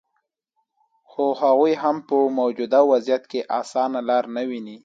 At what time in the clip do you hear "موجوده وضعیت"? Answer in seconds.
2.39-3.23